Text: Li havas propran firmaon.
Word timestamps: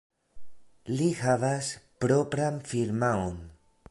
Li 1.01 1.09
havas 1.19 1.69
propran 2.05 2.59
firmaon. 2.73 3.39